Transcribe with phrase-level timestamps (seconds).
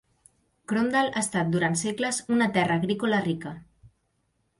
[0.71, 3.53] Crondall ha estat durant segles una terra agrícola rica.